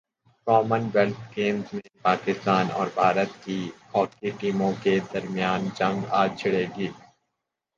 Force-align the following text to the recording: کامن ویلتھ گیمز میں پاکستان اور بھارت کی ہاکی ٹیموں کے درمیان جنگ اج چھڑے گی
کامن 0.47 0.83
ویلتھ 0.93 1.19
گیمز 1.35 1.73
میں 1.73 1.89
پاکستان 2.03 2.71
اور 2.71 2.87
بھارت 2.95 3.31
کی 3.43 3.59
ہاکی 3.93 4.29
ٹیموں 4.39 4.71
کے 4.83 4.97
درمیان 5.13 5.69
جنگ 5.77 5.99
اج 6.19 6.29
چھڑے 6.39 6.65
گی 6.75 6.87